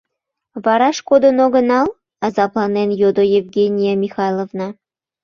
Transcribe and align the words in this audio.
—Вараш 0.63 0.97
кодын 1.09 1.37
огынал?— 1.45 1.87
азапланен 2.25 2.89
йодо 3.01 3.23
Евгения 3.39 3.93
Михайловна. 4.03 4.67